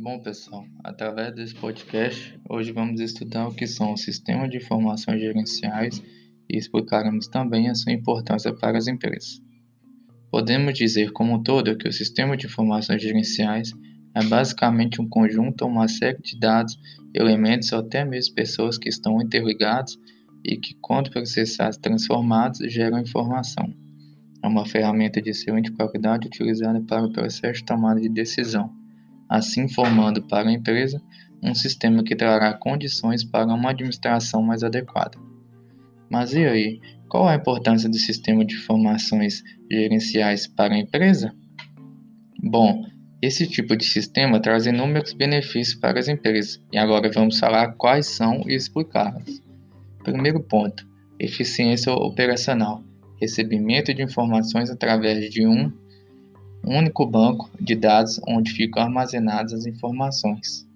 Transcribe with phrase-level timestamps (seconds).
[0.00, 5.20] Bom, pessoal, através desse podcast, hoje vamos estudar o que são os sistemas de informações
[5.20, 6.00] gerenciais
[6.48, 9.42] e explicaremos também a sua importância para as empresas.
[10.30, 13.72] Podemos dizer como um todo que o sistema de informações gerenciais
[14.14, 16.78] é basicamente um conjunto ou uma série de dados,
[17.12, 19.98] elementos ou até mesmo pessoas que estão interligados
[20.44, 23.74] e que, quando processados e transformados, geram informação.
[24.44, 28.77] É uma ferramenta de excelente qualidade utilizada para o processo de tomada de decisão
[29.28, 31.02] assim formando para a empresa
[31.42, 35.18] um sistema que trará condições para uma administração mais adequada.
[36.10, 41.32] Mas e aí, qual a importância do sistema de informações gerenciais para a empresa?
[42.42, 42.84] Bom,
[43.20, 48.06] esse tipo de sistema traz inúmeros benefícios para as empresas e agora vamos falar quais
[48.06, 49.42] são e explicá-los.
[50.02, 50.86] Primeiro ponto:
[51.18, 52.82] eficiência operacional,
[53.20, 55.70] recebimento de informações através de um
[56.70, 60.66] único banco de dados onde ficam armazenadas as informações.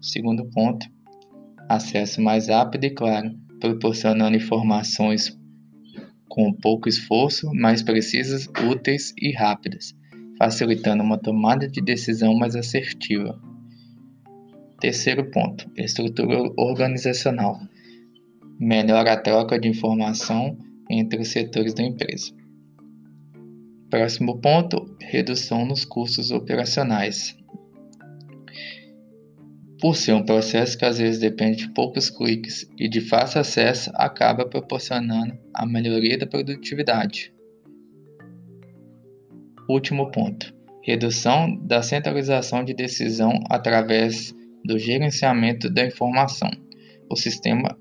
[0.00, 0.86] Segundo ponto,
[1.68, 5.38] acesso mais rápido e claro, proporcionando informações
[6.28, 9.94] com pouco esforço, mais precisas, úteis e rápidas,
[10.38, 13.38] facilitando uma tomada de decisão mais assertiva.
[14.80, 17.60] Terceiro ponto, estrutura organizacional.
[18.58, 20.56] Melhora a troca de informação
[20.90, 22.32] entre os setores da empresa.
[23.92, 27.36] Próximo ponto: redução nos custos operacionais.
[29.78, 33.90] Por ser um processo que às vezes depende de poucos cliques e de fácil acesso,
[33.94, 37.34] acaba proporcionando a melhoria da produtividade.
[39.68, 46.50] Último ponto: redução da centralização de decisão através do gerenciamento da informação.
[47.10, 47.78] O sistema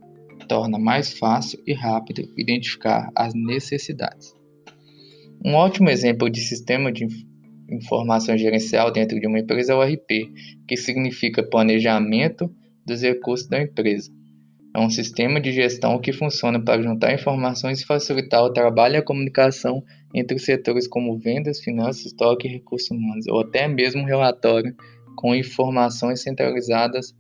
[0.50, 4.41] torna mais fácil e rápido identificar as necessidades.
[5.44, 7.08] Um ótimo exemplo de sistema de
[7.68, 10.32] informação gerencial dentro de uma empresa é o RP,
[10.68, 12.54] que significa Planejamento
[12.86, 14.12] dos Recursos da Empresa.
[14.76, 18.98] É um sistema de gestão que funciona para juntar informações e facilitar o trabalho e
[18.98, 19.84] a comunicação
[20.14, 24.76] entre setores como vendas, finanças, estoque e recursos humanos, ou até mesmo relatório
[25.16, 27.16] com informações centralizadas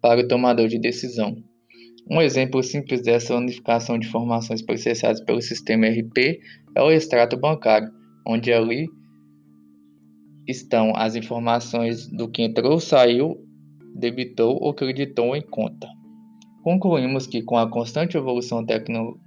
[0.00, 1.36] para o tomador de decisão.
[2.08, 6.40] Um exemplo simples dessa unificação de informações processadas pelo sistema RP
[6.76, 7.90] é o extrato bancário,
[8.24, 8.86] onde ali
[10.46, 13.36] estão as informações do que entrou, saiu,
[13.92, 15.88] debitou ou creditou em conta.
[16.62, 19.18] Concluímos que com a constante evolução tecno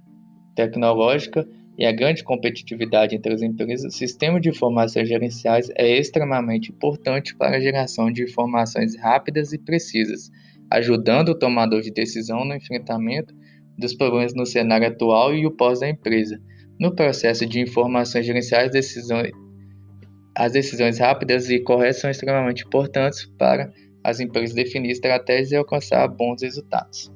[0.56, 1.46] tecnológica
[1.78, 7.36] e a grande competitividade entre as empresas, o sistema de informações gerenciais é extremamente importante
[7.36, 10.30] para a geração de informações rápidas e precisas
[10.70, 13.34] ajudando o tomador de decisão no enfrentamento
[13.76, 16.40] dos problemas no cenário atual e o pós da empresa.
[16.78, 18.70] No processo de informações gerenciais,
[20.34, 23.72] as decisões rápidas e corretas são extremamente importantes para
[24.02, 27.12] as empresas definir estratégias e alcançar bons resultados.